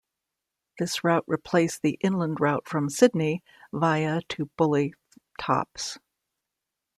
[0.79, 4.93] This route replaced the inland route from Sydney via to Bulli
[5.39, 5.99] Tops.